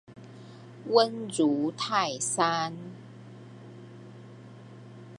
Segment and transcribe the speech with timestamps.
[0.89, 2.75] 穩如泰山